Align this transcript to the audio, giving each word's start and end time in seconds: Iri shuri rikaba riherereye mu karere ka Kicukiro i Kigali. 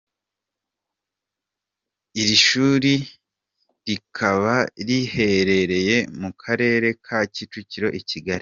Iri 2.21 2.35
shuri 2.47 2.93
rikaba 3.87 4.55
riherereye 4.87 5.97
mu 6.19 6.29
karere 6.41 6.87
ka 7.05 7.19
Kicukiro 7.33 7.89
i 7.99 8.01
Kigali. 8.09 8.39